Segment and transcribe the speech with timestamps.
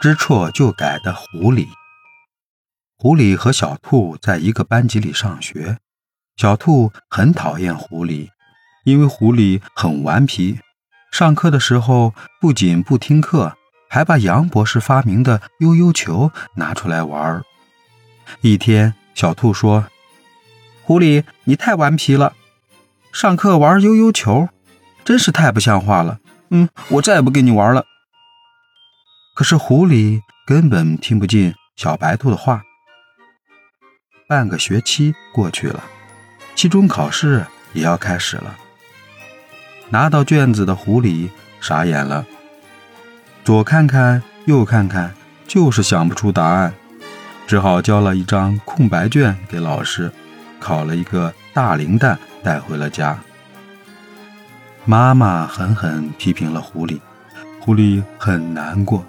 [0.00, 1.68] 知错就改的狐狸。
[2.98, 5.78] 狐狸和小兔在一个班级里上学，
[6.36, 8.28] 小兔很讨厌狐狸，
[8.84, 10.60] 因为狐狸很顽皮。
[11.10, 13.56] 上课的时候不仅不听课，
[13.88, 17.42] 还把杨博士发明的悠悠球拿出来玩。
[18.42, 19.86] 一天，小兔说
[20.84, 22.34] ：“狐狸，你太顽皮了，
[23.12, 24.48] 上课玩悠悠球，
[25.04, 26.20] 真是太不像话了。”
[26.50, 27.86] 嗯，我再也不跟你玩了。
[29.36, 32.62] 可是狐狸根本听不进小白兔的话。
[34.26, 35.84] 半个学期过去了，
[36.54, 37.44] 期中考试
[37.74, 38.56] 也要开始了。
[39.90, 41.28] 拿到卷子的狐狸
[41.60, 42.24] 傻眼了，
[43.44, 45.14] 左看看右看看，
[45.46, 46.72] 就是想不出答案，
[47.46, 50.10] 只好交了一张空白卷给老师，
[50.58, 53.18] 烤了一个大零蛋带回了家。
[54.86, 56.98] 妈妈狠狠批评了狐狸，
[57.60, 59.04] 狐狸很难过，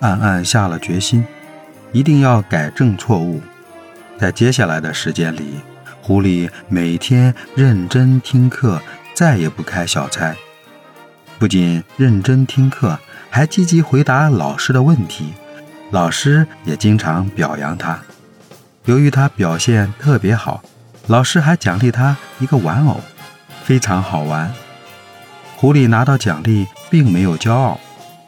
[0.00, 1.24] 暗暗下了决心，
[1.92, 3.40] 一定要改正错误。
[4.18, 5.60] 在接下来的时间里，
[6.00, 8.80] 狐狸每天认真听课，
[9.14, 10.34] 再也不开小差。
[11.38, 15.34] 不仅认真听课，还积极回答老师的问题，
[15.90, 18.00] 老师也经常表扬他。
[18.86, 20.62] 由于他表现特别好，
[21.08, 23.00] 老师还奖励他一个玩偶，
[23.64, 24.52] 非常好玩。
[25.56, 27.80] 狐狸拿到奖励，并没有骄傲，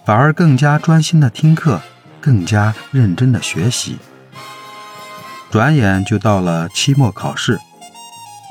[0.09, 1.83] 反而更加专心的听课，
[2.19, 3.99] 更加认真的学习。
[5.51, 7.59] 转眼就到了期末考试，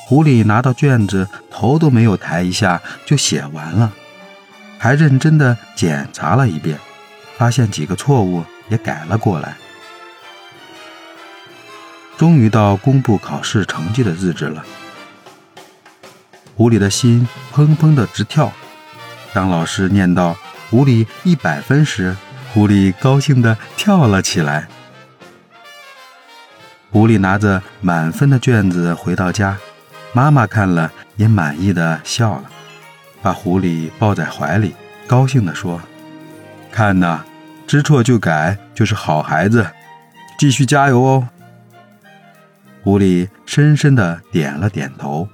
[0.05, 3.91] 狐狸拿到卷子，头都没有抬一下就写完了，
[4.77, 6.77] 还认真的检查了一遍，
[7.39, 9.57] 发现几个错误也改了过来。
[12.19, 14.63] 终于到公布考试成绩的日子了，
[16.55, 18.51] 狐狸的心砰砰的直跳。
[19.33, 20.35] 当老师念到
[20.69, 22.15] “狐狸一百分”时，
[22.53, 24.67] 狐狸高兴地跳了起来。
[26.89, 29.57] 狐狸拿着满分的卷子回到家，
[30.13, 32.43] 妈妈看了也满意的笑了，
[33.21, 34.75] 把狐狸抱在怀里，
[35.05, 35.81] 高兴地说
[36.71, 37.23] ：“看呐，
[37.67, 39.69] 知错就改就是好孩子，
[40.39, 41.27] 继续加油哦。”
[42.83, 45.27] 狐狸深深的点了点头。